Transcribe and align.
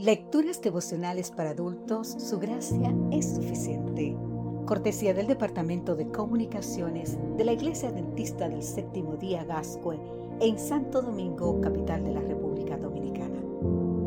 Lecturas 0.00 0.62
devocionales 0.62 1.30
para 1.30 1.50
adultos, 1.50 2.08
su 2.08 2.38
gracia 2.38 2.90
es 3.12 3.34
suficiente. 3.34 4.16
Cortesía 4.64 5.12
del 5.12 5.26
Departamento 5.26 5.94
de 5.94 6.08
Comunicaciones 6.10 7.18
de 7.36 7.44
la 7.44 7.52
Iglesia 7.52 7.92
Dentista 7.92 8.48
del 8.48 8.62
Séptimo 8.62 9.16
Día 9.16 9.44
Gascue 9.44 10.00
en 10.40 10.58
Santo 10.58 11.02
Domingo, 11.02 11.60
capital 11.60 12.02
de 12.02 12.12
la 12.12 12.20
República 12.22 12.78
Dominicana. 12.78 13.40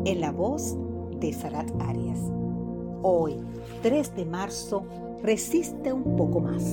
En 0.04 0.20
la 0.20 0.32
voz 0.32 0.74
de 1.20 1.32
Sarat 1.32 1.70
Arias. 1.82 2.18
Hoy, 3.02 3.36
3 3.84 4.16
de 4.16 4.24
marzo, 4.24 4.82
resiste 5.22 5.92
un 5.92 6.16
poco 6.16 6.40
más. 6.40 6.64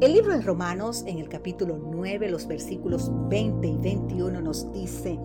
El 0.00 0.14
libro 0.14 0.32
de 0.32 0.40
Romanos, 0.40 1.04
en 1.06 1.18
el 1.18 1.28
capítulo 1.28 1.76
9, 1.76 2.30
los 2.30 2.46
versículos 2.46 3.10
20 3.28 3.68
y 3.68 3.76
21, 3.76 4.40
nos 4.40 4.72
dice, 4.72 5.18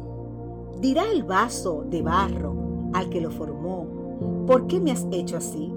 dirá 0.82 1.10
el 1.10 1.24
vaso 1.24 1.86
de 1.90 2.02
barro 2.02 2.65
al 2.96 3.10
que 3.10 3.20
lo 3.20 3.30
formó, 3.30 3.86
¿por 4.48 4.68
qué 4.68 4.80
me 4.80 4.92
has 4.92 5.06
hecho 5.12 5.36
así? 5.36 5.72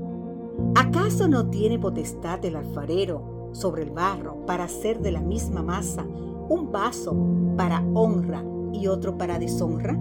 ¿Acaso 0.76 1.26
no 1.26 1.50
tiene 1.50 1.76
potestad 1.76 2.45
el 2.45 2.54
alfarero 2.54 3.50
sobre 3.52 3.82
el 3.82 3.90
barro 3.90 4.46
para 4.46 4.64
hacer 4.64 5.00
de 5.00 5.10
la 5.10 5.20
misma 5.20 5.62
masa 5.62 6.06
un 6.48 6.70
vaso 6.70 7.16
para 7.56 7.84
honra 7.95 8.45
y 8.73 8.86
otro 8.86 9.18
para 9.18 9.40
deshonra? 9.40 9.98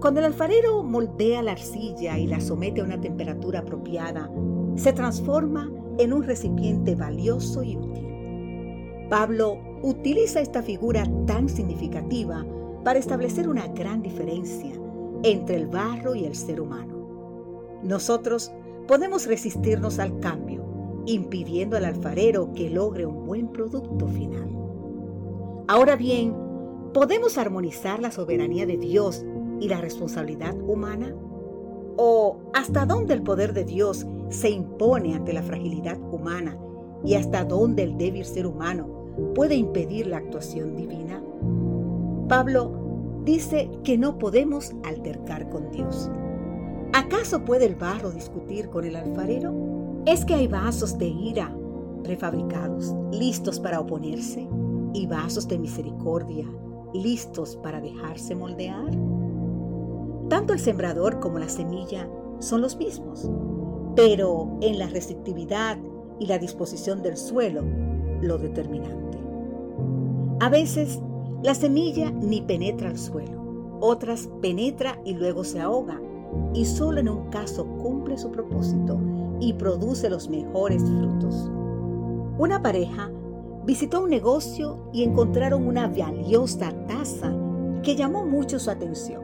Cuando 0.00 0.20
el 0.20 0.26
alfarero 0.26 0.82
moldea 0.82 1.42
la 1.42 1.52
arcilla 1.52 2.18
y 2.18 2.26
la 2.26 2.40
somete 2.40 2.80
a 2.80 2.84
una 2.84 2.98
temperatura 2.98 3.58
apropiada, 3.60 4.30
se 4.76 4.94
transforma 4.94 5.70
en 5.98 6.14
un 6.14 6.22
recipiente 6.22 6.94
valioso 6.94 7.62
y 7.62 7.76
útil. 7.76 9.08
Pablo 9.10 9.58
utiliza 9.82 10.40
esta 10.40 10.62
figura 10.62 11.04
tan 11.26 11.50
significativa 11.50 12.46
para 12.82 12.98
establecer 12.98 13.46
una 13.46 13.66
gran 13.66 14.00
diferencia 14.00 14.80
entre 15.22 15.56
el 15.56 15.66
barro 15.66 16.14
y 16.14 16.24
el 16.24 16.34
ser 16.34 16.60
humano. 16.60 17.00
Nosotros 17.82 18.52
podemos 18.86 19.26
resistirnos 19.26 19.98
al 19.98 20.18
cambio, 20.20 20.64
impidiendo 21.06 21.76
al 21.76 21.84
alfarero 21.84 22.52
que 22.54 22.70
logre 22.70 23.06
un 23.06 23.24
buen 23.26 23.48
producto 23.48 24.06
final. 24.06 24.48
Ahora 25.68 25.96
bien, 25.96 26.34
¿podemos 26.92 27.38
armonizar 27.38 28.00
la 28.00 28.10
soberanía 28.10 28.66
de 28.66 28.76
Dios 28.76 29.24
y 29.60 29.68
la 29.68 29.80
responsabilidad 29.80 30.56
humana? 30.60 31.14
¿O 31.96 32.38
hasta 32.54 32.86
dónde 32.86 33.14
el 33.14 33.22
poder 33.22 33.52
de 33.52 33.64
Dios 33.64 34.06
se 34.30 34.50
impone 34.50 35.14
ante 35.14 35.32
la 35.32 35.42
fragilidad 35.42 35.98
humana 36.12 36.58
y 37.04 37.14
hasta 37.14 37.44
dónde 37.44 37.82
el 37.82 37.96
débil 37.96 38.24
ser 38.24 38.46
humano 38.46 38.88
puede 39.34 39.54
impedir 39.54 40.06
la 40.06 40.16
actuación 40.16 40.76
divina? 40.76 41.22
Pablo 42.28 42.79
dice 43.24 43.70
que 43.84 43.98
no 43.98 44.18
podemos 44.18 44.72
altercar 44.84 45.48
con 45.50 45.70
Dios. 45.70 46.10
¿Acaso 46.92 47.44
puede 47.44 47.66
el 47.66 47.76
barro 47.76 48.10
discutir 48.10 48.68
con 48.68 48.84
el 48.84 48.96
alfarero? 48.96 49.54
¿Es 50.06 50.24
que 50.24 50.34
hay 50.34 50.48
vasos 50.48 50.98
de 50.98 51.06
ira 51.06 51.54
prefabricados, 52.02 52.94
listos 53.12 53.60
para 53.60 53.80
oponerse, 53.80 54.48
y 54.92 55.06
vasos 55.06 55.46
de 55.46 55.58
misericordia, 55.58 56.46
listos 56.94 57.56
para 57.56 57.80
dejarse 57.80 58.34
moldear? 58.34 58.90
Tanto 60.28 60.52
el 60.52 60.58
sembrador 60.58 61.20
como 61.20 61.38
la 61.38 61.48
semilla 61.48 62.08
son 62.40 62.62
los 62.62 62.76
mismos, 62.76 63.30
pero 63.94 64.58
en 64.60 64.78
la 64.78 64.88
receptividad 64.88 65.78
y 66.18 66.26
la 66.26 66.38
disposición 66.38 67.02
del 67.02 67.16
suelo, 67.16 67.62
lo 68.20 68.38
determinante. 68.38 69.18
A 70.40 70.48
veces 70.48 71.00
la 71.42 71.54
semilla 71.54 72.10
ni 72.10 72.42
penetra 72.42 72.90
al 72.90 72.98
suelo, 72.98 73.78
otras 73.80 74.28
penetra 74.42 75.00
y 75.04 75.14
luego 75.14 75.42
se 75.44 75.60
ahoga, 75.60 76.00
y 76.52 76.64
solo 76.64 77.00
en 77.00 77.08
un 77.08 77.30
caso 77.30 77.64
cumple 77.64 78.18
su 78.18 78.30
propósito 78.30 79.00
y 79.40 79.54
produce 79.54 80.10
los 80.10 80.28
mejores 80.28 80.82
frutos. 80.82 81.50
Una 82.38 82.62
pareja 82.62 83.10
visitó 83.64 84.02
un 84.02 84.10
negocio 84.10 84.78
y 84.92 85.02
encontraron 85.02 85.66
una 85.66 85.88
valiosa 85.88 86.72
taza 86.86 87.32
que 87.82 87.96
llamó 87.96 88.26
mucho 88.26 88.58
su 88.58 88.70
atención, 88.70 89.22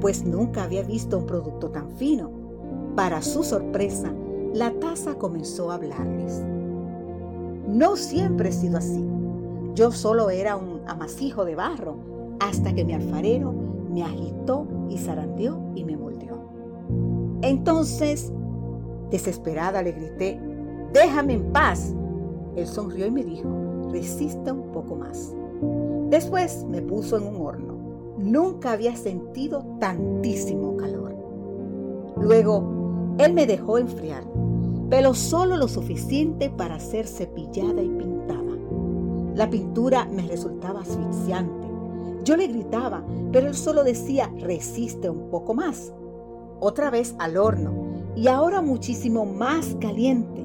pues 0.00 0.24
nunca 0.24 0.64
había 0.64 0.82
visto 0.82 1.18
un 1.18 1.26
producto 1.26 1.70
tan 1.70 1.90
fino. 1.90 2.30
Para 2.94 3.22
su 3.22 3.42
sorpresa, 3.42 4.12
la 4.54 4.72
taza 4.78 5.14
comenzó 5.14 5.70
a 5.70 5.74
hablarles. 5.76 6.42
No 7.66 7.96
siempre 7.96 8.50
he 8.50 8.52
sido 8.52 8.78
así. 8.78 9.04
Yo 9.74 9.90
solo 9.90 10.28
era 10.28 10.56
un 10.56 10.71
amasijo 10.86 11.44
de 11.44 11.54
barro 11.54 11.96
hasta 12.40 12.74
que 12.74 12.84
mi 12.84 12.92
alfarero 12.92 13.52
me 13.90 14.02
agitó 14.02 14.66
y 14.88 14.98
zarandeó 14.98 15.60
y 15.74 15.84
me 15.84 15.96
moldeó. 15.96 16.36
Entonces, 17.42 18.32
desesperada, 19.10 19.82
le 19.82 19.92
grité, 19.92 20.40
déjame 20.92 21.34
en 21.34 21.52
paz. 21.52 21.94
Él 22.56 22.66
sonrió 22.66 23.06
y 23.06 23.10
me 23.10 23.24
dijo, 23.24 23.48
resista 23.90 24.52
un 24.52 24.72
poco 24.72 24.96
más. 24.96 25.34
Después 26.10 26.64
me 26.68 26.82
puso 26.82 27.16
en 27.16 27.26
un 27.26 27.36
horno. 27.36 27.72
Nunca 28.18 28.72
había 28.72 28.96
sentido 28.96 29.64
tantísimo 29.80 30.76
calor. 30.76 31.14
Luego, 32.20 33.16
él 33.18 33.32
me 33.32 33.46
dejó 33.46 33.78
enfriar, 33.78 34.24
pero 34.90 35.14
solo 35.14 35.56
lo 35.56 35.68
suficiente 35.68 36.50
para 36.50 36.78
ser 36.78 37.06
cepillada 37.06 37.82
y 37.82 37.88
pintada. 37.88 38.41
La 39.34 39.48
pintura 39.48 40.04
me 40.04 40.22
resultaba 40.22 40.80
asfixiante. 40.80 41.66
Yo 42.24 42.36
le 42.36 42.48
gritaba, 42.48 43.02
pero 43.32 43.48
él 43.48 43.54
solo 43.54 43.82
decía, 43.82 44.30
resiste 44.38 45.08
un 45.08 45.30
poco 45.30 45.54
más. 45.54 45.92
Otra 46.60 46.90
vez 46.90 47.14
al 47.18 47.36
horno 47.36 47.72
y 48.14 48.28
ahora 48.28 48.60
muchísimo 48.60 49.24
más 49.24 49.74
caliente. 49.80 50.44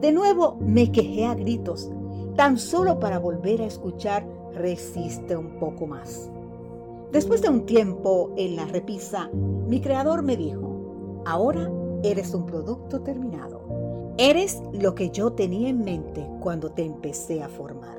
De 0.00 0.12
nuevo 0.12 0.56
me 0.60 0.92
quejé 0.92 1.26
a 1.26 1.34
gritos, 1.34 1.90
tan 2.36 2.58
solo 2.58 3.00
para 3.00 3.18
volver 3.18 3.62
a 3.62 3.66
escuchar, 3.66 4.26
resiste 4.52 5.36
un 5.36 5.58
poco 5.58 5.86
más. 5.86 6.30
Después 7.12 7.42
de 7.42 7.48
un 7.48 7.66
tiempo 7.66 8.32
en 8.36 8.56
la 8.56 8.66
repisa, 8.66 9.30
mi 9.32 9.80
creador 9.80 10.22
me 10.22 10.36
dijo, 10.36 11.22
ahora 11.24 11.70
eres 12.02 12.34
un 12.34 12.46
producto 12.46 13.00
terminado. 13.00 13.60
Eres 14.18 14.62
lo 14.72 14.94
que 14.94 15.10
yo 15.10 15.32
tenía 15.32 15.70
en 15.70 15.84
mente 15.84 16.26
cuando 16.40 16.70
te 16.70 16.84
empecé 16.84 17.42
a 17.42 17.48
formar. 17.48 17.98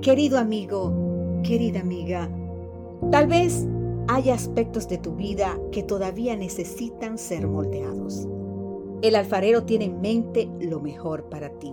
Querido 0.00 0.38
amigo, 0.38 0.92
querida 1.42 1.80
amiga, 1.80 2.30
tal 3.10 3.26
vez 3.26 3.66
haya 4.08 4.34
aspectos 4.34 4.88
de 4.88 4.96
tu 4.96 5.14
vida 5.14 5.58
que 5.72 5.82
todavía 5.82 6.36
necesitan 6.36 7.18
ser 7.18 7.46
moldeados. 7.46 8.26
El 9.02 9.14
alfarero 9.14 9.64
tiene 9.64 9.86
en 9.86 10.00
mente 10.00 10.48
lo 10.60 10.80
mejor 10.80 11.24
para 11.24 11.50
ti. 11.50 11.72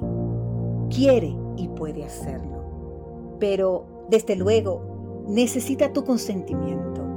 Quiere 0.89 1.33
y 1.55 1.69
puede 1.69 2.03
hacerlo. 2.03 3.37
Pero, 3.39 3.85
desde 4.09 4.35
luego, 4.35 5.23
necesita 5.27 5.93
tu 5.93 6.03
consentimiento. 6.03 7.08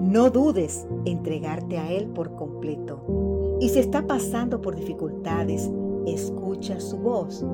No 0.00 0.30
dudes 0.30 0.86
entregarte 1.04 1.78
a 1.78 1.90
Él 1.90 2.08
por 2.08 2.34
completo 2.34 3.00
y 3.60 3.70
si 3.70 3.78
está 3.78 4.06
pasando 4.06 4.60
por 4.60 4.76
dificultades, 4.76 5.70
escucha 6.06 6.78
su 6.80 6.98
voz. 6.98 7.44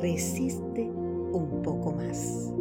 Resiste 0.00 0.82
un 0.82 1.62
poco 1.62 1.92
más. 1.92 2.52